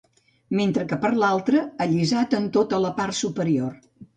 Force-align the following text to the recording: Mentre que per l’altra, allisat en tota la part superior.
Mentre 0.59 0.85
que 0.93 0.97
per 1.03 1.11
l’altra, 1.25 1.61
allisat 1.87 2.35
en 2.41 2.51
tota 2.59 2.81
la 2.87 2.95
part 3.03 3.21
superior. 3.23 3.81